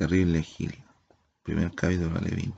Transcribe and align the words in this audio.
Terrible 0.00 0.42
Gil. 0.42 0.82
Primer 1.42 1.74
capítulo 1.74 2.16
Alevín. 2.16 2.54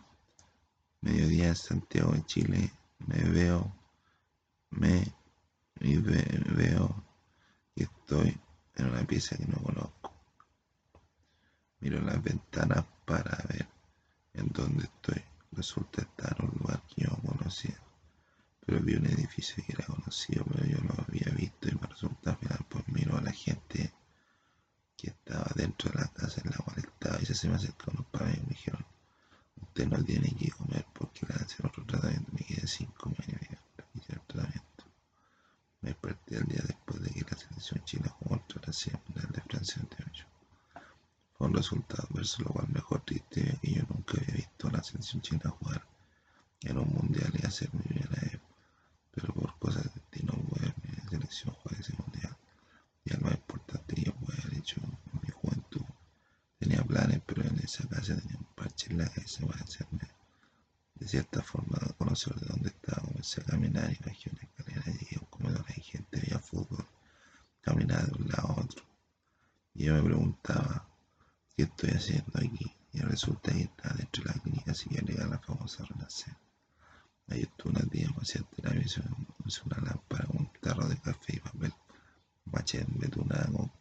Mediodía 1.01 1.49
en 1.49 1.57
Santiago 1.57 2.13
de 2.13 2.25
Chile. 2.25 2.72
Me 3.01 3.19
veo. 3.31 3.75
Me 4.71 5.13
y 5.81 5.97
veo 5.97 7.04
que 7.75 7.83
estoy 7.83 8.39
en 8.76 8.87
una 8.87 9.03
pieza 9.04 9.37
que 9.37 9.47
no 9.47 9.57
conozco. 9.57 10.15
Miro 11.81 12.01
las 12.01 12.22
ventanas 12.22 12.85
para 13.04 13.37
ver 13.49 13.67
en 14.35 14.47
dónde 14.53 14.85
estoy. 14.85 15.21
Resulta 15.51 16.02
estar 16.02 16.37
en 16.38 16.45
un 16.45 16.59
lugar 16.61 16.80
que 16.95 17.02
yo 17.02 17.11
conocía. 17.27 17.77
Pero 18.65 18.79
vi 18.83 18.95
un 18.95 19.06
edificio 19.06 19.65
que 19.66 19.73
era 19.73 19.87
conocido, 19.87 20.45
pero 20.45 20.65
yo 20.65 20.79
lo 20.79 20.95
había 21.09 21.35
visto 21.35 21.69
y 21.69 21.74
me 21.74 21.88
resulta 21.88 22.30
al 22.30 22.37
final 22.37 22.65
pues 22.69 22.87
miro 22.87 23.16
a 23.16 23.21
la 23.21 23.33
gente 23.33 23.93
que 25.02 25.11
estaba 25.11 25.51
dentro 25.56 25.91
de 25.91 25.98
la 25.98 26.09
casa 26.09 26.41
en 26.45 26.51
la 26.51 26.59
cual 26.59 26.79
estaba 26.79 27.19
y 27.20 27.27
se 27.27 27.48
me 27.48 27.56
acercó 27.56 27.91
unos 27.91 28.06
padres 28.06 28.37
y 28.37 28.41
me 28.41 28.47
dijeron, 28.51 28.87
usted 29.60 29.88
no 29.88 30.05
tiene 30.05 30.30
que 30.38 30.51
comer 30.52 30.87
porque 30.95 31.27
le 31.27 31.34
hacen 31.34 31.66
otro 31.66 31.84
tratamiento. 31.84 32.30
Me 32.33 32.45
quedé 32.45 32.66
sin 32.69 32.87
comer 32.93 33.24
y 33.29 33.33
me 33.33 34.01
hicieron 34.01 34.24
tratamiento. 34.29 34.84
Me 35.80 35.88
desperté 35.88 36.37
el 36.37 36.45
día 36.45 36.62
después 36.65 37.02
de 37.02 37.10
que 37.10 37.23
la 37.29 37.37
selección 37.37 37.84
china 37.84 38.09
jugó 38.10 38.38
contra 38.38 38.73
la 39.16 39.23
de 39.29 39.41
Francia 39.41 39.83
98. 39.83 40.27
Fue 41.34 41.48
un 41.48 41.55
resultado 41.55 42.07
adverso, 42.09 42.43
lo 42.45 42.51
cual 42.51 42.69
mejor 42.69 43.01
triste 43.05 43.59
que 43.60 43.73
yo 43.73 43.82
nunca 43.88 44.16
había 44.16 44.37
visto 44.37 44.69
a 44.69 44.71
la 44.71 44.82
selección 44.84 45.21
china 45.23 45.51
jugar 45.59 45.84
en 46.60 46.79
un 46.79 46.88
mundial 46.88 47.32
y 47.34 47.45
hacer 47.45 47.69
mi 47.74 47.82
primera 47.82 48.21
vez. 48.21 48.41
Pero 49.10 49.34
por 49.34 49.59
cosas 49.59 49.82
de 49.82 49.91
destino 49.91 50.34
pude 50.34 50.66
ver 50.66 50.74
mi 50.84 51.09
selección 51.09 51.52
jugar 51.55 51.80
ese 51.80 51.95
mundial. 51.95 52.37
Y 53.05 53.12
al 53.12 53.21
más 53.21 53.34
importante 53.34 53.95
que 53.96 54.02
yo 54.02 54.15
pude 54.15 54.40
haber 54.40 54.59
hecho 54.59 54.80
en 54.80 55.21
mi 55.21 55.30
juventud. 55.30 55.84
Tenía 56.60 56.84
planes, 56.84 57.21
pero 57.27 57.43
en 57.43 57.59
esa 57.59 57.88
casa 57.88 58.15
tenía 58.15 58.38
un 58.38 58.46
parche 58.55 58.90
en 58.90 58.99
la 58.99 59.09
cabeza 59.09 59.45
para 59.46 59.65
hacerme 59.65 60.09
de 60.95 61.09
cierta 61.09 61.43
forma 61.43 61.79
conocer 61.99 62.34
de 62.37 62.46
dónde 62.46 62.68
estaba. 62.68 63.02
Comencé 63.02 63.40
a 63.40 63.45
caminar 63.45 63.90
y 63.93 63.99
bajé 64.05 64.30
una 64.30 64.42
escalera, 64.42 64.84
llegué 64.86 65.16
a 65.16 65.20
un 65.20 65.27
comedor, 65.27 65.64
hay 65.68 65.83
gente, 65.83 66.20
veía 66.20 66.38
fútbol, 66.38 66.86
caminaba 67.61 68.05
de 68.05 68.12
un 68.22 68.28
lado 68.28 68.48
a 68.48 68.61
otro. 68.61 68.84
Yo 69.83 69.94
me 69.94 70.02
preguntaba, 70.05 70.86
¿qué 71.56 71.64
estoy 71.64 71.91
haciendo 71.91 72.30
aquí? 72.36 72.72
Y 72.92 73.00
resulta 73.00 73.50
que 73.50 73.62
estaba 73.62 73.97
dentro 73.97 74.22
de 74.22 74.30
la 74.30 74.41
clínica 74.41 74.74
psiquiátrica 74.74 75.27
la 75.27 75.41
famosa 75.41 75.84
Renacer. 75.84 76.36
Ahí 77.27 77.41
estuve 77.42 77.72
unos 77.72 77.91
días 77.91 78.12
paciente 78.12 78.62
la 78.62 78.70
me 78.70 78.83
hizo 78.83 79.02
una 79.66 79.78
lámpara 79.78 80.24
con 80.27 80.36
un 80.36 80.52
tarro 80.61 80.86
de 80.86 80.97
café 80.98 81.34
y 81.34 81.41
papel, 81.41 81.74
machete, 82.44 82.92
betún, 82.94 83.28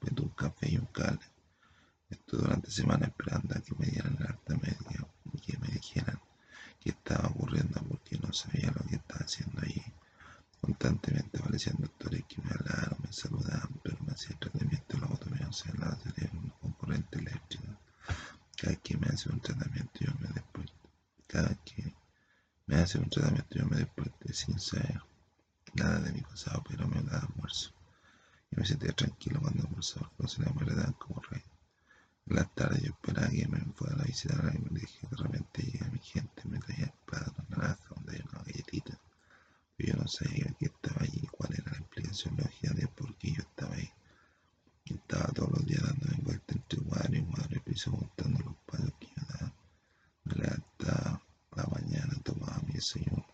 betún, 0.01 0.29
café 0.29 0.71
y 0.71 0.77
un 0.77 0.87
cable. 0.87 1.27
Estuve 2.09 2.41
durante 2.41 2.71
semanas 2.71 3.09
esperando 3.09 3.55
a 3.55 3.61
que 3.61 3.75
me 3.77 3.85
dieran 3.85 4.17
el 4.19 4.25
alta 4.25 4.55
médica 4.55 5.07
y 5.33 5.39
que 5.39 5.55
me 5.59 5.67
dijeran 5.67 6.19
qué 6.79 6.89
estaba 6.89 7.29
ocurriendo 7.29 7.79
porque 7.87 8.17
no 8.17 8.33
sabía 8.33 8.71
lo 8.71 8.83
que 8.89 8.95
estaba 8.95 9.21
haciendo 9.23 9.61
allí. 9.61 9.83
Constantemente 10.61 11.39
aparecían 11.39 11.77
doctores 11.79 12.23
que 12.25 12.39
me 12.39 12.51
hablaban, 12.51 12.95
me 13.03 13.11
saludaban, 13.11 13.73
pero 13.81 13.97
me 14.05 14.11
hacían 14.11 14.37
tratamiento, 14.37 14.95
luego 14.99 15.17
tomé 15.17 15.43
un 15.43 15.53
celular 15.53 15.97
cerebro 16.03 16.55
con 16.61 16.71
corriente 16.73 17.17
eléctrica. 17.17 17.79
Cada 18.57 18.73
vez 18.73 18.79
que 18.83 18.97
me 18.97 19.07
hace 19.07 19.29
un 19.31 19.39
tratamiento 19.39 19.99
yo 19.99 20.11
me 20.19 20.27
despierto. 20.27 20.89
Cada 21.25 21.49
vez 21.49 21.57
que 21.65 21.93
me 22.91 23.03
hace 23.03 23.03
un 23.05 23.09
tratamiento 23.09 23.57
yo 23.57 23.65
me 23.67 23.77
desperté 23.77 24.33
sin 24.33 24.59
saber 24.59 25.01
nada 25.75 25.99
de 26.01 26.11
mi 26.11 26.21
pasado, 26.21 26.61
pero 26.67 26.87
me 26.89 27.01
da 27.03 27.19
almuerzo. 27.19 27.71
Y 28.51 28.57
me 28.57 28.65
sentía 28.65 28.91
tranquilo 28.91 29.39
cuando 29.39 29.63
almorzaba, 29.63 30.11
porque 30.17 30.65
me 30.65 30.73
dan 30.73 30.91
como 30.93 31.21
rey. 31.29 31.41
En 32.25 32.35
la 32.35 32.43
tarde 32.43 32.81
yo 32.83 32.91
esperaba 32.91 33.29
que 33.29 33.47
me 33.47 33.59
fuera 33.75 33.95
a 34.01 34.03
visitar 34.03 34.51
y 34.53 34.59
me 34.59 34.79
dije 34.81 35.07
de 35.09 35.15
repente 35.15 35.63
llega 35.63 35.89
mi 35.89 35.99
gente, 35.99 36.41
me 36.43 36.59
traía 36.59 36.93
plato, 37.05 37.45
naranja, 37.47 37.95
donde 37.95 38.17
hay 38.17 38.23
una 38.29 38.43
galletita. 38.43 38.99
Pero 39.77 39.93
yo 39.93 40.01
no 40.01 40.07
sabía 40.09 40.53
que 40.59 40.65
estaba 40.65 41.01
allí, 41.03 41.27
cuál 41.31 41.53
era 41.53 41.71
la 41.71 41.77
explicación 41.77 42.35
lógica 42.35 42.73
de 42.73 42.87
por 42.87 43.15
qué 43.15 43.31
yo 43.31 43.41
estaba 43.41 43.73
ahí. 43.75 43.89
Y 44.83 44.95
estaba 44.95 45.31
todos 45.31 45.51
los 45.51 45.65
días 45.65 45.81
dándome 45.81 46.23
vuelta 46.23 46.55
entre 46.55 46.79
cuadro 46.81 47.15
y 47.15 47.21
cuadro 47.21 47.55
y 47.55 47.59
piso 47.59 47.91
montando 47.91 48.39
los 48.39 48.55
palos 48.65 48.91
que 48.99 49.07
yo 49.07 49.23
daba. 49.29 49.53
Me 50.25 50.33
levantaba 50.35 51.21
la 51.55 51.65
mañana, 51.65 52.13
tomaba 52.23 52.61
mi 52.65 52.73
desayuno. 52.73 53.25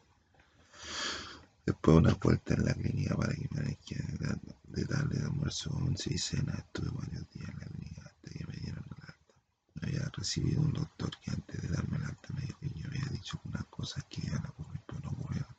Después 1.87 2.03
una 2.03 2.19
vuelta 2.21 2.53
en 2.53 2.65
la 2.65 2.73
clínica 2.73 3.15
para 3.15 3.33
que 3.33 3.47
me 3.49 3.61
de, 3.61 4.39
de 4.65 4.83
darle 4.83 5.19
de 5.19 5.25
almuerzo, 5.25 5.69
once 5.69 6.13
y 6.13 6.17
cena. 6.17 6.53
Estuve 6.57 6.89
varios 6.89 7.29
días 7.29 7.47
en 7.47 7.59
la 7.59 7.65
clínica 7.65 8.01
hasta 8.03 8.29
que 8.29 8.45
me 8.45 8.53
dieron 8.57 8.83
el 8.83 9.03
alta. 9.03 9.33
Había 9.81 10.09
recibido 10.09 10.63
un 10.63 10.73
doctor 10.73 11.11
que 11.23 11.31
antes 11.31 11.61
de 11.61 11.69
darme 11.69 11.95
el 11.95 12.03
alta 12.03 12.27
me 12.33 12.41
dijo 12.41 12.59
que 12.59 12.71
yo 12.71 12.87
había 12.89 13.05
dicho 13.05 13.39
unas 13.45 13.63
cosas 13.67 14.03
que 14.09 14.19
iban 14.21 14.45
a 14.45 14.49
ocurrir, 14.49 14.81
pero 14.85 14.99
no 14.99 15.09
ocurrieron. 15.11 15.55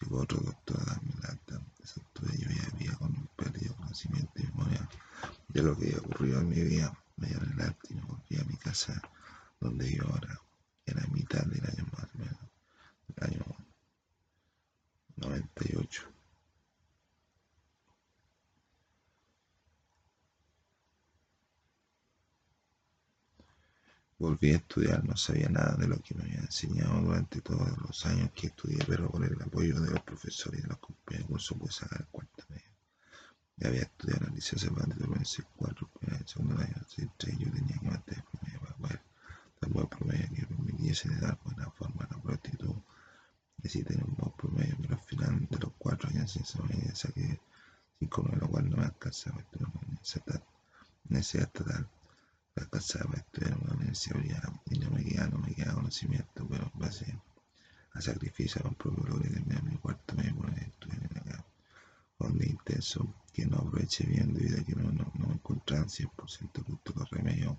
Llegó 0.00 0.20
otro 0.20 0.40
doctor 0.40 0.80
a 0.80 0.84
darme 0.86 1.12
el 1.18 1.26
alta. 1.26 1.60
Estuve 1.84 2.38
yo 2.38 2.48
ya 2.48 2.66
había 2.72 2.92
con 2.94 3.08
un 3.14 3.28
perdido 3.36 3.76
conocimiento 3.76 4.32
y 4.36 4.44
memoria 4.44 4.88
de 5.48 5.62
lo 5.62 5.76
que 5.76 5.94
ocurrido 5.98 6.40
en 6.40 6.48
mi 6.48 6.62
vida. 6.62 6.98
Me 7.18 7.26
dieron 7.26 7.52
el 7.52 7.60
alta 7.60 7.86
y 7.90 7.94
me 7.94 8.04
volví 8.04 8.40
a 8.40 8.44
mi 8.44 8.56
casa 8.56 9.02
donde 9.60 9.92
yo 9.94 10.04
ahora 10.06 10.40
era 10.86 11.06
mitad 11.08 11.44
del 11.44 11.66
año 11.66 11.86
más 11.92 12.08
o 12.14 12.18
menos, 12.18 12.38
el 13.14 13.24
año 13.24 13.44
98. 15.18 16.02
Volví 24.18 24.52
a 24.52 24.56
estudiar, 24.56 25.04
no 25.04 25.16
sabía 25.16 25.48
nada 25.48 25.76
de 25.76 25.86
lo 25.86 25.98
que 26.00 26.14
me 26.14 26.22
había 26.24 26.40
enseñado 26.40 27.00
durante 27.00 27.40
todos 27.40 27.68
los 27.78 28.04
años 28.06 28.30
que 28.34 28.48
estudié, 28.48 28.78
pero 28.86 29.08
por 29.10 29.24
el 29.24 29.40
apoyo 29.40 29.80
de 29.80 29.90
los 29.90 30.02
profesores 30.02 30.58
y 30.58 30.62
de 30.62 30.68
los 30.68 30.78
compañeros 30.78 31.28
pude 31.54 31.70
sacar 31.70 32.00
el 32.00 32.08
cuarto 32.08 32.44
medio. 32.48 32.72
Ya 33.56 33.68
había 33.68 33.82
estudiado 33.82 34.24
en 34.24 34.30
el 34.30 34.34
Liceo 34.34 34.58
Cervantes, 34.58 34.98
en 34.98 35.04
el 35.04 35.46
4, 35.56 35.90
en 36.02 36.14
el 36.14 36.26
segundo 36.26 36.60
año, 36.60 36.74
el 36.76 37.38
yo 37.38 37.52
tenía 37.52 37.78
que 37.78 37.86
mantener 37.86 38.24
promedio 38.24 38.60
para 38.60 38.74
poder 38.76 39.02
dar 39.60 39.70
buen 39.70 39.86
promedio 39.88 40.28
que 40.34 40.46
permitiese 40.46 41.08
de 41.08 41.20
dar 41.20 41.38
buena 41.44 41.70
forma 41.70 42.04
a 42.04 42.14
la 42.14 42.22
prontitud 42.22 42.74
y 43.62 43.78
un 43.78 44.14
buen 44.16 44.32
promedio, 44.36 44.76
pero 44.80 44.94
al 44.94 45.00
final 45.00 45.46
de 45.50 45.58
los 46.28 46.28
cuatro 46.28 46.28
años 46.28 46.34
de 46.34 46.40
esa 46.42 46.62
media 46.62 46.94
saqué 46.94 47.40
5 48.00 48.28
lo 48.40 48.48
cual 48.48 48.70
no 48.70 48.76
me 48.76 48.84
alcanzaba 48.84 49.38
a 49.38 49.40
estudiar 49.40 49.70
en 49.70 49.74
la 49.74 50.40
universidad 51.08 51.46
estatal 51.46 51.88
alcanzaba 52.58 53.14
a 53.14 53.18
estudiar 53.18 53.52
en 53.52 53.64
una 53.64 53.74
universidad 53.74 54.52
y 54.66 54.78
no 54.78 54.90
me 54.90 55.04
queda, 55.04 55.28
no 55.28 55.38
me 55.38 55.54
queda 55.54 55.74
conocimiento, 55.74 56.46
pero 56.48 56.70
en 56.72 56.80
base 56.80 57.18
a 57.92 58.00
sacrificio 58.00 58.62
a 58.64 58.68
un 58.68 58.74
propio 58.74 59.04
logré 59.04 59.30
terminar 59.30 59.62
mi 59.62 59.76
cuarto 59.78 60.14
medio 60.14 60.36
por 60.36 60.50
estudiar 60.50 61.02
en 61.10 61.18
acá. 61.18 61.44
Con 62.16 62.32
un 62.32 62.42
intenso 62.42 63.14
que 63.32 63.46
no 63.46 63.58
aproveché 63.58 64.04
bien 64.04 64.34
debido 64.34 64.60
a 64.60 64.64
que 64.64 64.74
no, 64.74 64.90
no, 64.90 65.12
no 65.14 65.28
me 65.28 65.34
encontraba 65.34 65.86
100% 65.86 66.64
justo 66.64 66.92
los 66.96 67.10
remedios. 67.10 67.56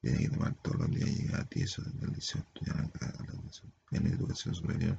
Tenía 0.00 0.18
que 0.18 0.28
tomar 0.28 0.54
todos 0.62 0.80
los 0.80 0.90
días, 0.90 1.10
llegar 1.10 1.40
a 1.40 1.44
tieso 1.46 1.82
desde 1.82 2.06
el 2.06 2.12
liceo 2.12 2.42
estudiar 2.42 2.80
acá 2.84 3.12
en 3.90 4.06
educación 4.06 4.54
superior. 4.54 4.98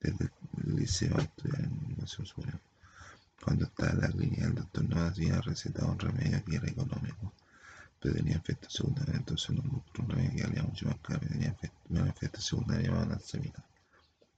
Desde 0.00 0.30
el 0.64 0.76
liceo 0.76 1.16
a 1.16 1.22
estudiar 1.22 1.64
en 1.64 1.89
educación 2.00 2.26
superior. 2.26 2.60
Cuando 3.42 3.64
estaba 3.64 4.08
clínica, 4.08 4.46
el 4.46 4.54
doctor 4.54 4.84
no 4.84 5.00
había 5.00 5.40
recetado 5.40 5.92
un 5.92 5.98
remedio 5.98 6.44
que 6.44 6.56
era 6.56 6.68
económico 6.68 7.32
pero 8.00 8.14
tenía 8.14 8.36
efecto 8.36 8.70
secundario, 8.70 9.14
entonces 9.14 9.50
no 9.50 9.62
buscó 9.62 10.02
un 10.02 10.08
remedio 10.08 10.36
que 10.36 10.42
valía 10.44 10.62
mucho 10.62 10.86
más 10.86 10.96
caro 11.02 11.20
tenía 11.20 11.50
efecto, 11.50 12.06
efecto 12.06 12.40
secundario 12.40 12.92
más 12.92 13.06
lanzamiento. 13.06 13.62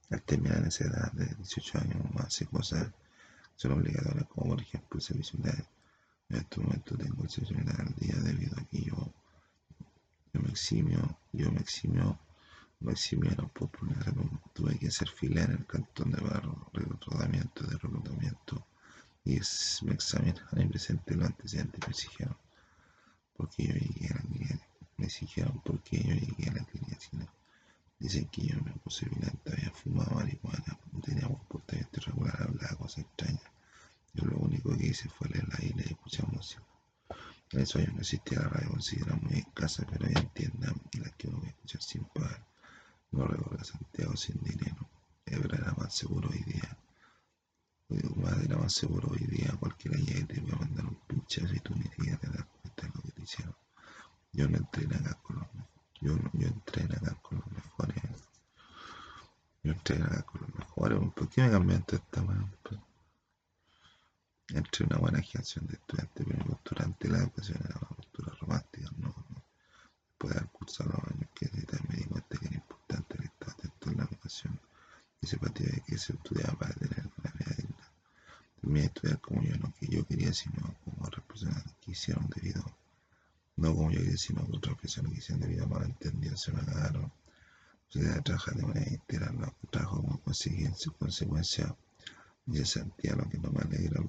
Al 0.09 0.21
terminar 0.21 0.67
esa 0.67 0.83
edad 0.83 1.11
de 1.13 1.25
18 1.25 1.77
años, 1.79 2.13
más 2.13 2.25
hace 2.25 2.45
cosas 2.45 2.91
son 3.55 3.71
obligatorias, 3.71 4.27
como 4.27 4.49
por 4.49 4.61
ejemplo 4.61 4.99
el 4.99 5.01
servicio 5.01 5.39
militar. 5.39 5.65
En 6.29 6.37
este 6.37 6.59
momento 6.59 6.97
tengo 6.97 7.23
el 7.23 7.29
servicio 7.29 7.57
al 7.57 7.95
día 7.95 8.15
debido 8.15 8.59
a 8.59 8.65
que 8.65 8.81
yo, 8.81 9.13
yo 10.33 10.41
me 10.41 10.49
eximio, 10.49 11.17
yo 11.31 11.49
me 11.51 11.61
eximio, 11.61 12.19
por 13.53 13.69
problemas 13.69 14.13
Tuve 14.53 14.77
que 14.77 14.87
hacer 14.87 15.09
fila 15.09 15.43
en 15.43 15.51
el 15.51 15.65
cantón 15.65 16.11
de 16.11 16.21
barro, 16.21 16.69
rodamiento, 17.07 17.63
de 17.65 17.77
reclutamiento 17.77 18.65
y 19.25 19.39
me 19.83 19.93
examinaron 19.93 20.61
y 20.61 20.67
presenté 20.67 21.15
los 21.15 21.27
antecedentes 21.27 21.79
y 21.79 21.87
me 21.87 21.91
exigieron 21.91 22.37
porque 23.35 23.63
yo 23.67 23.73
llegué 23.73 24.07
a 24.07 24.15
la 24.15 24.21
clínica, 24.21 24.67
me 24.97 25.05
exigieron 25.05 25.61
porque 25.63 25.97
yo 25.97 26.13
llegué 26.13 26.49
a 26.49 26.53
la 26.53 26.65
clínica 26.65 26.97
Dicen 27.99 28.27
que 28.27 28.47
yo 28.47 28.61
me 28.61 28.71
puse 28.73 29.05
violento, 29.05 29.49
había 29.49 29.71
fumado 29.71 30.15
marihuana, 30.15 30.77
tenía 31.05 31.27
un 31.27 31.35
comportamiento 31.35 32.01
irregular, 32.01 32.41
hablaba 32.41 32.75
cosas 32.75 33.05
extrañas. 33.05 33.43
Yo 34.13 34.25
lo 34.25 34.37
único 34.39 34.75
que 34.77 34.87
hice 34.87 35.07
fue 35.07 35.29
leer 35.29 35.47
la 35.47 35.65
isla 35.65 35.83
y 35.85 35.91
escuchar 35.93 36.27
música. 36.27 36.61
En 37.51 37.61
esos 37.61 37.77
años 37.77 37.93
no 37.93 38.01
existía 38.01 38.39
la 38.39 38.49
radio, 38.49 38.71
consideraba 38.71 39.21
muy 39.21 39.39
escasa, 39.39 39.85
pero 39.89 40.05
había 40.05 40.27
tiendas 40.33 40.73
y 40.91 40.97
las 40.97 41.13
que 41.13 41.27
uno 41.29 41.37
podía 41.37 41.51
escuchar 41.51 41.81
sin 41.81 42.03
pagar. 42.05 42.45
No 43.13 43.25
recorría 43.25 43.63
Santiago 43.63 44.15
sin 44.17 44.37
dinero. 44.43 44.87
Pero 45.23 45.53
era 45.55 45.73
más 45.77 45.95
seguro 45.95 46.29
hoy 46.29 46.43
día. 46.43 46.77
Era 48.43 48.57
más 48.57 48.73
seguro 48.73 49.09
hoy 49.09 49.25
día. 49.27 49.55
Cualquiera 49.59 49.97
ya 49.99 50.25
te 50.27 50.41
voy 50.41 50.51
a 50.51 50.55
mandar 50.57 50.85
un 50.85 50.95
pinchazo 51.07 51.53
y 51.53 51.59
tú 51.59 51.73
ni 51.75 51.83
siquiera 51.83 52.17
te 52.17 52.27
das 52.27 52.45
cuenta 52.61 52.87
de 52.87 52.91
lo 52.93 53.01
que 53.01 53.11
te 53.11 53.21
hicieron. 53.21 53.55
Yo 54.33 54.49
no 54.49 54.57
entreno 54.57 54.95
acá 54.97 55.13
con 55.21 55.37
los 55.37 55.47
mejores. 55.53 55.73
Yo, 56.01 56.17
yo 56.33 56.47
entreno 56.47 56.95
acá 56.95 57.15
con 57.21 57.37
los 57.39 57.51
mejores. 57.51 58.03
Yo 59.63 59.71
entreno 59.71 60.05
acá 60.05 60.23
con 60.23 60.41
los 60.41 60.55
mejores. 60.55 60.99
¿Por 61.13 61.29
qué 61.29 61.43
me 61.43 61.51
cambiaste 61.51 61.95
esta 61.97 62.21
mano? 62.21 62.49
Entre 64.49 64.85
una 64.85 64.97
buena 64.97 65.21
generación 65.21 65.65
de 65.67 65.73
estudiantes, 65.73 66.25
pero 66.27 66.37
mi 66.37 66.43
postura 66.43 66.85
ante 66.85 67.07
la 67.07 67.19
educación 67.19 67.59
era 67.63 67.77
una 67.79 67.95
postura 67.95 68.33
romántica, 68.39 68.89
no, 68.97 69.07
no. 69.07 69.43
Después 70.09 70.33
de 70.33 70.39
haber 70.39 70.51
cursado 70.51 70.89
los 70.91 71.11
años 71.11 71.29
que 71.33 71.47
también 71.47 71.87
me 71.89 71.95
di 71.95 72.03
cuenta 72.03 72.37
que 72.37 72.45
era 72.47 72.55
importante 72.55 73.17
el 73.17 73.23
estado 73.23 73.51
atento 73.53 73.89
en 73.89 73.97
la 73.97 74.03
educación 74.03 74.59
y 75.21 75.27
se 75.27 75.37
partía 75.37 75.67
de 75.67 75.81
que 75.81 75.97
se 75.97 76.13
estudiaba 76.13 76.53
para 76.59 76.73
tener 76.75 77.09
una 77.17 77.31
vida 77.31 77.55
digna. 77.57 77.87
Terminé 78.59 78.79
de 78.81 78.85
estudiar 78.87 79.21
como 79.21 79.41
yo 79.43 79.57
no 79.57 79.73
que 79.79 79.87
yo 79.87 79.99
quería, 80.15 80.33
sino 80.33 80.75
como 80.83 81.05
otras 81.07 81.25
personas 81.25 81.63
quisieron 81.79 82.29
debido, 82.35 82.63
no 83.57 83.75
como 83.75 83.91
yo 83.91 83.99
quería, 83.99 84.17
sino 84.17 84.41
como 84.41 84.57
otras 84.57 84.77
personas 84.77 85.11
quisieron 85.13 85.41
debido 85.41 85.65
a 85.65 85.67
malentendidos, 85.67 86.41
se 86.41 86.51
me 86.51 86.59
agarraron. 86.61 87.11
Se 87.89 87.99
de 87.99 88.21
trabajar 88.21 88.55
de 88.55 88.63
manera 88.63 88.89
integral, 88.89 89.39
no 89.39 89.53
trabajo 89.69 90.01
como 90.01 90.19
consecuencia 90.19 91.75
y 92.47 92.57
se 92.57 92.65
sentía 92.65 93.15
lo 93.15 93.29
que 93.29 93.37
no 93.37 93.51
me 93.51 93.61
alegra, 93.61 94.01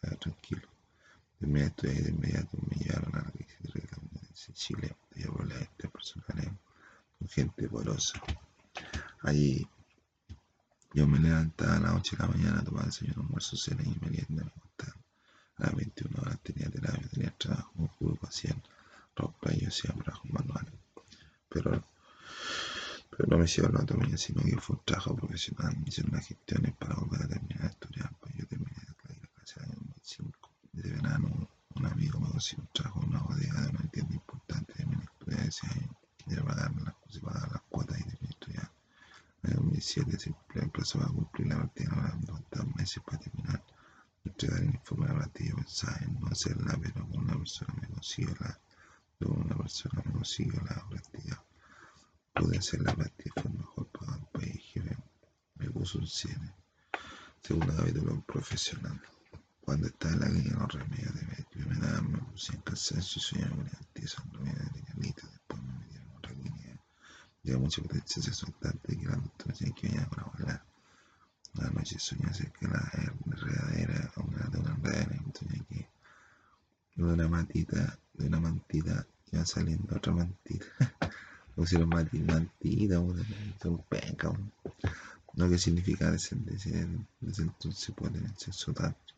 pero 0.00 0.16
tranquilo. 0.16 0.68
Terminé 1.38 1.60
de 1.60 1.66
estudiar 1.66 1.96
y 1.96 2.02
de 2.02 2.10
inmediato 2.10 2.56
me 2.68 2.76
llevaron 2.76 3.14
a 3.16 3.24
la 3.24 3.30
crisis 3.32 3.58
de 3.62 4.54
Chile, 4.54 4.96
y 5.16 5.22
a 5.24 5.26
problemas 5.26 5.68
interpersonales 5.72 6.50
con 7.18 7.28
gente 7.28 7.68
porosa. 7.68 8.20
Allí 9.22 9.66
yo 10.94 11.06
me 11.06 11.18
levantaba 11.18 11.76
a 11.76 11.80
las 11.80 11.94
8 11.96 12.16
de 12.16 12.22
la 12.22 12.28
mañana, 12.28 12.64
tomaba 12.64 12.86
desayuno, 12.86 13.22
almuerzo, 13.22 13.56
cena 13.56 13.82
y 13.82 13.98
merienda. 14.00 14.50
A 15.58 15.64
las 15.64 15.74
21 15.74 16.20
horas 16.20 16.38
tenía 16.42 16.68
terapia, 16.70 17.08
tenía 17.08 17.30
trabajo, 17.38 17.72
grupo 17.98 18.26
hacían 18.26 18.62
ropa 19.16 19.52
y 19.54 19.60
yo 19.60 19.68
hacía 19.68 19.92
trabajos 19.94 20.30
manuales. 20.30 20.72
Pero, 21.48 21.82
pero 23.10 23.28
no 23.28 23.38
me 23.38 23.44
hicieron 23.46 23.72
la 23.72 23.80
autonomía, 23.80 24.18
sino 24.18 24.42
que 24.42 24.58
fue 24.58 24.76
un 24.76 24.84
trabajo 24.84 25.16
profesional. 25.16 25.74
Me 25.78 25.88
hicieron 25.88 26.12
las 26.12 26.26
gestiones 26.26 26.74
para 26.76 26.96
volver 26.96 27.22
a 27.22 27.28
terminar 27.28 27.62
de 27.62 27.68
estudiar. 27.68 28.10
Pues 28.20 28.34
yo 28.36 28.46
terminé 28.46 28.76
la 28.86 28.94
clase 28.94 29.60
de 29.60 29.66
2005. 29.66 30.50
De 30.72 30.90
verano, 30.90 31.48
un 31.74 31.86
amigo 31.86 32.20
me 32.20 32.28
consiguió 32.28 32.64
un 32.64 32.72
trabajo 32.72 33.02
en 33.02 33.08
una 33.08 33.22
bodega 33.22 33.60
de 33.62 33.68
una 33.70 33.88
tienda 33.90 34.14
importante 34.14 34.74
de 34.76 34.86
mi 34.86 34.96
estudiar 35.02 35.46
ese 35.46 35.66
año. 35.68 35.96
Quería 36.18 36.44
pagarme 36.44 36.82
las, 36.82 36.94
pagar 37.22 37.52
las 37.52 37.62
cuotas 37.70 37.98
y 37.98 38.02
terminé 38.02 38.20
de 38.20 38.28
estudiar. 38.28 38.70
En 39.44 39.54
2007 39.54 40.18
se 40.18 40.34
plazo 40.68 40.98
para 40.98 41.12
cumplir 41.12 41.46
la 41.46 41.56
partida, 41.56 41.90
ahora 41.94 42.16
me 42.20 42.26
faltaban 42.26 42.74
meses 42.76 43.02
para 43.06 43.18
terminar 43.18 43.62
entregar 44.36 44.60
el 44.60 44.74
informe 44.74 45.08
la. 45.08 45.30
Yo 45.38 45.56
pensaba 45.56 45.98
en 46.02 46.20
no 46.20 46.28
hacerla, 46.28 46.78
pero 46.82 47.06
una 47.06 47.36
persona 47.38 47.74
me 47.80 47.88
consiguió 47.88 48.34
la, 48.40 48.60
con 49.18 49.40
una 49.46 49.56
persona 49.56 50.02
me 50.04 50.12
consiguió 50.12 50.60
la 50.60 50.86
práctica. 50.88 51.42
Pude 52.34 52.58
hacer 52.58 52.82
la 52.82 52.94
práctica, 52.94 53.40
fue 53.40 53.50
mejor 53.50 53.86
para 53.88 54.16
el 54.16 54.26
país, 54.26 54.62
jefe. 54.72 54.96
Me 55.54 55.70
puso 55.70 55.98
un 55.98 56.06
7. 56.06 56.38
Segundo 57.42 57.74
capítulo 57.76 58.20
profesional. 58.22 59.00
Cuando 59.62 59.86
estaba 59.86 60.14
en 60.14 60.20
la 60.20 60.28
línea 60.28 60.58
los 60.58 60.72
remedios 60.74 61.14
de 61.14 61.22
médico, 61.22 61.50
me 61.70 61.76
daban, 61.78 62.12
me 62.12 62.18
puse 62.18 62.54
en 62.54 62.60
cansancio 62.60 63.18
y 63.18 63.24
soñaba 63.24 63.56
con 63.56 63.66
el 63.66 63.76
antizo, 63.76 64.22
remedios 64.32 64.72
de 64.72 64.80
liñalita, 64.80 65.26
después 65.28 65.62
me 65.62 65.72
metieron 65.78 66.08
en 66.08 66.16
otra 66.16 66.32
línea 66.34 66.80
Llega 67.42 67.58
mucha 67.58 67.82
potencia 67.82 68.22
sexualante 68.22 68.96
que 68.98 69.06
la 69.06 69.16
doctora 69.16 69.52
decía 69.52 69.74
que 69.74 69.88
venía 69.88 70.06
para 70.08 70.24
volar. 70.24 70.65
Soñé 71.86 72.26
acerca 72.28 72.66
de 72.66 72.68
la 72.68 73.12
enredadera, 73.26 74.12
una 74.16 74.44
de 74.50 74.58
una 74.58 74.74
enredadera, 74.74 75.22
soñé 75.38 75.64
que 75.68 75.88
de 76.96 77.04
una 77.04 77.28
matita, 77.28 77.98
de 78.14 78.26
una 78.26 78.40
mantita, 78.40 79.06
iba 79.30 79.46
saliendo 79.46 79.94
otra 79.96 80.12
mantita. 80.12 80.66
Pusieron 81.54 81.88
mantita, 81.88 82.34
mantita, 82.34 82.96
son 83.62 83.82
penca. 83.88 84.32
No 85.34 85.48
que 85.48 85.58
significa 85.58 86.10
descendencia, 86.10 86.88
desde 87.20 87.42
entonces 87.44 87.94
puede 87.94 88.14
tener 88.14 88.36
sexo 88.36 88.72
tanto. 88.72 89.14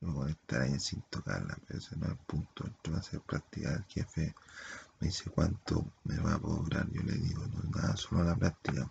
Luego 0.00 0.24
de 0.24 0.32
estar 0.32 0.62
ahí 0.62 0.78
sin 0.80 1.00
tocarla, 1.10 1.56
pero 1.66 1.78
ese 1.78 1.96
no 1.96 2.06
es 2.06 2.12
el 2.12 2.18
punto. 2.18 2.66
Esto 2.66 2.92
va 2.92 2.98
a 2.98 3.02
ser 3.02 3.20
practicar 3.20 3.86
jefe 3.88 4.34
me 5.00 5.08
dice 5.08 5.30
cuánto 5.30 5.84
me 6.04 6.18
va 6.18 6.34
a 6.34 6.38
cobrar, 6.38 6.88
yo 6.90 7.02
le 7.02 7.12
digo, 7.12 7.46
no 7.46 7.70
nada, 7.70 7.96
solo 7.96 8.24
la 8.24 8.34
práctica. 8.34 8.90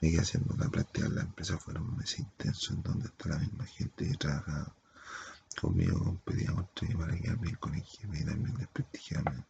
Me 0.00 0.10
quedé 0.10 0.20
haciendo 0.22 0.56
la 0.56 1.22
empresa, 1.22 1.58
fueron 1.58 1.90
un 1.90 1.96
mes 1.98 2.18
intenso 2.18 2.72
en 2.72 2.82
donde 2.82 3.08
está 3.08 3.28
la 3.28 3.38
misma 3.38 3.66
gente 3.66 4.08
que 4.08 4.16
trabaja 4.16 4.74
conmigo, 5.60 6.18
contra 6.24 6.88
mí 6.88 6.94
para 6.94 7.16
quedar 7.18 7.38
bien 7.38 7.56
con 7.56 7.74
el 7.74 7.82
jefe 7.82 8.20
y 8.20 8.24
también 8.24 8.56
desprestigiarme. 8.56 9.44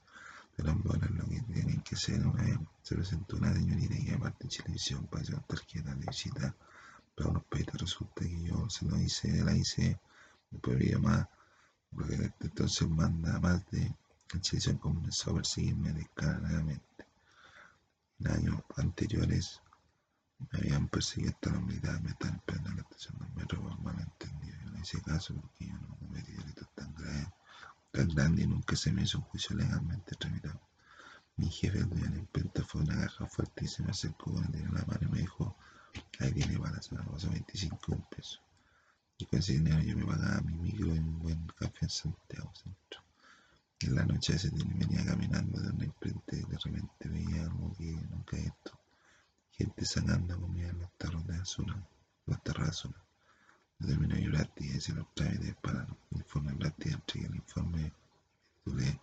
Pero 0.57 0.71
en 0.71 0.83
bueno, 0.83 1.07
lo 1.11 1.25
que 1.29 1.41
tienen 1.43 1.81
que 1.83 1.95
hacer 1.95 2.27
una 2.27 2.43
vez 2.43 2.59
se 2.83 2.97
presentó 2.97 3.37
una 3.37 3.55
señorita 3.55 3.95
que 3.95 4.13
aparte 4.13 4.45
en 4.45 4.51
televisión 4.51 5.07
para 5.07 5.23
hacer 5.23 5.41
tarjeta 5.43 5.95
de 5.95 6.07
visita 6.07 6.55
para 7.15 7.31
unos 7.31 7.45
pedidos. 7.45 7.81
Resulta 7.81 8.23
que 8.23 8.43
yo 8.43 8.69
se 8.69 8.87
lo 8.87 8.99
hice, 8.99 9.45
la 9.45 9.55
hice, 9.55 10.01
después 10.51 10.79
vi 10.79 10.91
más, 10.97 11.29
porque 11.95 12.33
entonces 12.41 12.89
manda 12.89 13.39
más 13.39 13.65
de 13.71 13.95
la 14.33 14.41
televisión 14.41 14.79
comenzó 14.79 15.31
a 15.31 15.35
perseguirme 15.35 15.93
descaradamente. 15.93 17.07
En 18.19 18.29
años 18.29 18.61
anteriores 18.77 19.61
hasta 20.99 21.51
la 21.51 21.59
unidad, 21.59 22.01
me 22.01 22.11
estaban 22.11 22.37
esperando 22.37 22.71
en 22.71 22.77
la 22.77 22.83
estación 22.83 23.19
del 23.19 23.33
metro 23.35 23.63
por 23.63 23.81
malentendido. 23.81 24.57
Yo 24.65 24.71
no 24.71 24.79
hice 24.81 25.01
caso 25.03 25.35
porque 25.35 25.67
yo 25.67 25.75
no 25.75 25.97
cometí 25.97 26.33
delitos 26.33 26.69
tan 26.75 26.93
graves, 26.95 27.29
tan 27.93 28.09
grandes 28.09 28.45
y 28.45 28.49
nunca 28.49 28.77
se 28.77 28.93
me 28.93 29.03
hizo 29.03 29.19
un 29.19 29.25
juicio 29.25 29.57
legalmente 29.57 30.17
tramitado. 30.17 30.61
Mi 31.37 31.49
jefe, 31.49 31.79
el 31.79 31.89
dueño 31.89 32.05
de 32.07 32.11
la 32.11 32.19
imprenta, 32.19 32.65
fue 32.65 32.83
una 32.83 32.97
caja 32.97 33.27
fuerte 33.27 33.65
y 33.65 33.69
se 33.69 33.83
me 33.83 33.91
acercó 33.91 34.33
con 34.33 34.45
el 34.45 34.55
en 34.61 34.75
la 34.75 34.85
mano 34.85 35.01
y 35.03 35.07
me 35.07 35.19
dijo, 35.21 35.57
ahí 36.19 36.33
tiene 36.33 36.59
balas, 36.59 36.91
me 36.93 37.03
pasó 37.05 37.31
25 37.31 37.97
pesos. 38.11 38.43
Y 39.17 39.27
con 39.27 39.39
ese 39.39 39.53
dinero 39.53 39.81
yo 39.81 39.97
me 39.97 40.05
pagaba 40.05 40.41
mi 40.41 40.55
micro 40.55 40.95
y 40.95 40.99
un 40.99 41.19
buen 41.19 41.47
café 41.59 41.79
en 41.83 41.91
Santiago 41.91 42.53
Centro. 42.55 43.01
En 43.81 43.95
la 43.95 44.05
noche 44.05 44.35
ese 44.35 44.51
venía 44.51 45.05
caminando 45.07 45.61
de 45.61 45.71
una 45.71 45.85
imprenta 45.85 46.37
y 46.37 46.43
de 46.43 46.59
repente 46.59 47.09
veía 47.09 47.43
algo 47.45 47.73
que 47.77 47.93
nunca 47.93 48.37
he 48.37 48.43
visto. 48.43 48.80
Gente 49.61 49.85
sacando 49.85 50.41
comida 50.41 50.71
en 50.71 50.79
los 50.79 50.91
tarros 50.97 51.27
de 51.27 51.37
azul, 51.37 51.71
los 52.25 52.43
tarros 52.43 52.65
de 52.65 52.71
azul. 52.71 52.95
Yo 53.79 53.89
terminé 53.89 54.15
mi 54.15 54.29
práctica 54.31 54.75
y 54.75 54.81
se 54.81 54.95
los 54.95 55.13
trámites 55.13 55.55
para 55.57 55.83
el 55.83 56.17
informe 56.17 56.55
práctica, 56.55 56.95
entregué 56.95 57.27
el 57.27 57.35
informe, 57.35 57.83
me 57.83 57.93
titulé, 58.65 59.01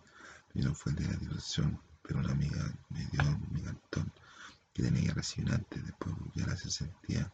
y 0.54 0.62
fue 0.74 0.90
el 0.90 0.98
de 0.98 1.12
la 1.12 1.16
titulación, 1.16 1.80
pero 2.02 2.18
una 2.18 2.32
amiga 2.32 2.74
me 2.88 3.04
dio 3.06 3.22
mi 3.52 3.62
cartón 3.62 4.12
que 4.72 4.82
tenía 4.82 5.04
que 5.10 5.14
recibir 5.14 5.54
antes, 5.54 5.86
después 5.86 6.16
ya 6.34 6.44
la 6.44 6.56
se 6.56 6.72
sentía, 6.72 7.32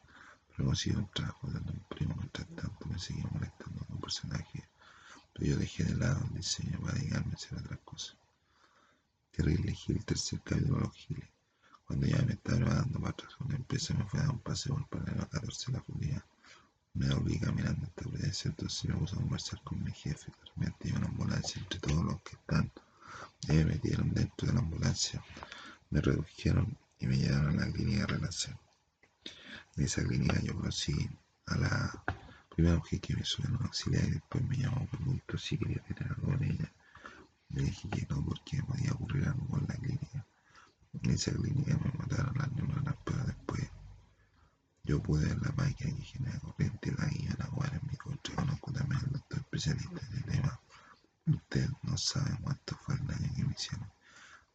pero 0.50 0.66
consiguió 0.66 0.98
un 0.98 1.08
trabajo 1.08 1.50
dando 1.50 1.72
un 1.72 1.84
primo, 1.88 2.14
mientras 2.16 2.46
tanto 2.48 2.86
me 2.86 2.98
seguía 2.98 3.26
molestando 3.32 3.86
con 3.86 4.00
personaje 4.02 4.68
pero 5.32 5.46
yo 5.46 5.56
dejé 5.56 5.84
de 5.84 5.96
lado 5.96 6.22
el 6.26 6.34
diseño 6.34 6.78
para 6.82 6.92
dedicarme 6.92 7.32
a 7.32 7.36
hacer 7.36 7.58
otras 7.58 7.80
cosas. 7.86 8.16
Terrible 9.32 9.72
Gil, 9.72 10.04
tercer 10.04 10.42
capítulo 10.42 10.76
de 10.76 10.82
los 10.82 10.94
Giles. 10.94 11.33
Cuando 11.86 12.06
ya 12.06 12.22
me 12.22 12.32
estaba 12.32 12.58
preparando 12.58 12.98
para 13.00 13.10
atrás 13.10 13.32
una 13.40 13.56
empresa, 13.56 13.94
me 13.94 14.04
fue 14.04 14.20
a 14.20 14.22
dar 14.24 14.32
un 14.32 14.40
paseo 14.40 14.74
por 14.74 14.82
el 14.82 14.88
paralelo 14.88 15.28
14 15.28 15.66
de 15.66 15.78
la 15.78 15.84
Julia. 15.84 16.26
Me 16.94 17.14
volví 17.14 17.38
caminando 17.38 17.86
hasta 17.86 18.02
Providencia, 18.02 18.48
entonces 18.48 18.84
me 18.84 18.96
puse 18.96 19.16
a 19.16 19.18
conversar 19.18 19.60
con 19.62 19.82
mi 19.82 19.92
jefe. 19.92 20.30
De 20.30 20.50
repente 20.54 20.92
una 20.96 21.06
ambulancia 21.06 21.60
entre 21.60 21.80
todos 21.80 22.04
los 22.04 22.20
que 22.22 22.36
están. 22.36 22.70
Y 23.48 23.52
me 23.52 23.64
metieron 23.64 24.12
dentro 24.14 24.46
de 24.46 24.54
la 24.54 24.60
ambulancia, 24.60 25.22
me 25.90 26.00
redujeron 26.00 26.76
y 26.98 27.06
me 27.06 27.16
llevaron 27.16 27.60
a 27.60 27.66
la 27.66 27.72
clínica 27.72 28.00
de 28.00 28.06
relación. 28.06 28.58
En 29.76 29.84
esa 29.84 30.02
clínica 30.04 30.40
yo 30.40 30.54
conocí 30.54 30.94
a 31.46 31.56
la 31.56 32.04
Primero 32.54 32.80
dije 32.84 33.00
que 33.00 33.16
me 33.16 33.24
suena 33.24 33.58
un 33.58 33.66
auxiliar 33.66 34.04
y 34.04 34.12
después 34.12 34.44
me 34.44 34.56
llamó, 34.56 34.80
me 34.82 34.86
preguntó 34.86 35.36
si 35.36 35.58
quería 35.58 35.82
tener 35.82 36.12
algo 36.12 36.28
con 36.28 36.44
ella. 36.44 36.72
Le 37.48 37.62
dije 37.62 37.88
que 37.90 38.06
no, 38.08 38.24
porque 38.24 38.62
podía 38.62 38.92
ocurrir 38.92 39.26
algo 39.26 39.44
con 39.48 39.66
la 39.66 39.74
clínica. 39.74 40.24
En 41.02 41.10
esa 41.10 41.32
clínica 41.32 41.76
me 41.78 41.92
mataron 41.98 42.36
las 42.38 42.52
neuronas, 42.52 42.94
pero 43.04 43.24
después 43.24 43.68
yo 44.84 45.02
pude 45.02 45.26
ver 45.26 45.40
la 45.40 45.52
máquina 45.52 45.96
que 45.96 46.02
genera 46.02 46.38
corriente 46.40 46.90
y 46.90 47.00
la 47.00 47.08
guía 47.08 47.34
la 47.38 47.66
en 47.68 47.80
mi 47.90 47.96
contra. 47.96 48.34
Conozco 48.36 48.70
también 48.72 49.00
al 49.00 49.12
doctor 49.12 49.38
especialista 49.38 50.00
en 50.12 50.22
tema. 50.24 50.60
Usted 51.26 51.70
no 51.82 51.96
sabe 51.96 52.36
cuánto 52.42 52.76
fue 52.76 52.94
el 52.94 53.06
daño 53.06 53.32
que 53.34 53.44
me 53.44 53.52
hicieron. 53.52 53.90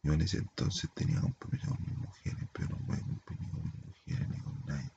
Yo 0.02 0.12
en 0.12 0.22
ese 0.22 0.38
entonces 0.38 0.88
tenía 0.94 1.20
compromiso 1.20 1.68
con 1.70 1.84
mis 1.84 1.98
mujeres, 1.98 2.48
pero 2.52 2.68
no 2.68 2.76
pude 2.76 3.00
cumplir 3.00 3.40
ni 3.40 3.48
con 3.50 3.64
mis 3.64 3.86
mujeres 3.86 4.28
ni 4.28 4.38
con 4.38 4.62
nadie. 4.66 4.92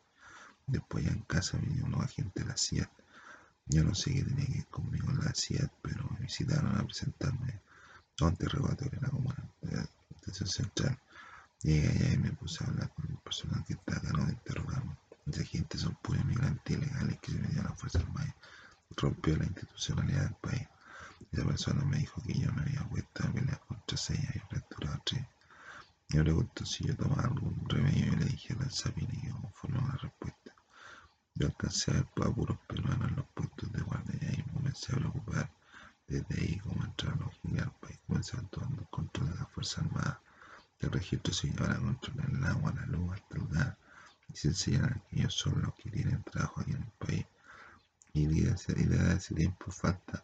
Después 0.67 1.03
ya 1.03 1.11
en 1.11 1.21
casa 1.21 1.57
vinieron 1.57 1.91
los 1.91 2.01
agentes 2.01 2.43
de 2.43 2.49
la 2.49 2.57
CIA. 2.57 2.89
Yo 3.65 3.83
no 3.83 3.95
sé 3.95 4.13
qué 4.13 4.23
tenía 4.23 4.45
que 4.45 4.57
ir 4.59 4.67
conmigo 4.67 5.09
en 5.09 5.17
la 5.17 5.33
CIA, 5.33 5.69
pero 5.81 6.07
me 6.11 6.19
visitaron 6.19 6.77
a 6.77 6.83
presentarme 6.83 7.59
a 8.19 8.25
un 8.25 8.31
interrogatorio 8.31 8.99
en 8.99 9.03
la 9.03 9.09
comuna 9.09 9.49
de 9.61 9.77
la 9.77 9.87
central. 10.45 10.99
Llegué 11.63 11.87
allá 11.87 12.13
y 12.13 12.17
me 12.17 12.31
puse 12.33 12.63
a 12.63 12.67
hablar 12.67 12.89
con 12.93 13.09
el 13.09 13.17
personal 13.19 13.63
que 13.65 13.77
no 14.13 14.25
de 14.25 14.33
interrogarme. 14.33 14.97
Esa 15.25 15.45
gente 15.45 15.77
son 15.77 15.95
puros 16.01 16.21
inmigrantes 16.21 16.77
ilegales 16.77 17.19
que 17.21 17.31
se 17.31 17.37
metían 17.39 17.65
a 17.65 17.69
la 17.69 17.75
fuerza 17.75 17.99
armada. 17.99 18.35
Rompió 18.97 19.37
la 19.37 19.45
institucionalidad 19.45 20.23
del 20.23 20.35
país. 20.35 20.67
Esa 21.31 21.45
persona 21.45 21.85
me 21.85 21.99
dijo 21.99 22.21
que 22.21 22.33
yo 22.33 22.51
me 22.51 22.63
había 22.63 22.83
puesto 22.89 23.23
a 23.23 23.31
pelear 23.31 23.59
contra 23.61 23.97
seis 23.97 24.19
y 24.35 24.39
fracturado 24.39 25.01
tres. 25.05 25.25
Me 26.09 26.21
preguntó 26.21 26.65
si 26.65 26.85
yo 26.85 26.97
tomaba 26.97 27.23
algún 27.23 27.63
remedio 27.69 28.11
y 28.11 28.15
le 28.17 28.25
dije 28.25 28.53
a 28.53 28.57
la 28.57 28.69
Sabine 28.69 29.21
que 29.21 29.29
conforme 29.29 29.79
a 29.79 29.87
la 29.87 29.95
respuesta. 29.95 30.53
Yo 31.35 31.47
alcancé 31.47 31.91
a 31.91 31.93
ver 31.93 32.05
puros 32.35 32.57
peruanos 32.67 33.09
en 33.09 33.15
los 33.15 33.25
puestos 33.33 33.71
de 33.71 33.81
guardia 33.81 34.19
y 34.21 34.25
ahí 34.25 34.43
me 34.45 34.53
comencé 34.53 34.91
a 34.91 34.97
preocupar. 34.97 35.49
Desde 36.07 36.41
ahí, 36.41 36.59
como 36.59 36.83
entraron 36.83 37.21
los 37.21 37.33
gigantes 37.35 37.63
al 37.63 37.79
país, 37.79 37.99
comenzaron 38.05 38.47
tomando 38.49 38.81
el 38.81 38.89
control 38.89 39.29
de 39.31 39.35
las 39.37 39.49
Fuerzas 39.49 39.85
Armadas. 39.85 40.17
El 40.83 40.91
registro 40.91 41.33
se 41.33 41.47
llevará 41.47 41.75
a 41.75 41.79
controlar 41.79 42.29
el 42.29 42.43
agua, 42.45 42.73
la 42.75 42.85
luz, 42.87 43.17
el 43.31 43.47
gas 43.47 43.75
y 44.33 44.37
se 44.37 44.49
enseñará 44.49 45.01
que 45.09 45.19
ellos 45.19 45.33
son 45.33 45.61
los 45.61 45.73
que 45.75 45.89
tienen 45.89 46.23
trabajo 46.23 46.61
aquí 46.61 46.71
en 46.71 46.83
el 46.83 46.91
país. 46.97 47.25
Y 48.13 48.25
desde 48.27 49.15
ese 49.15 49.33
tiempo 49.33 49.71
falta. 49.71 50.21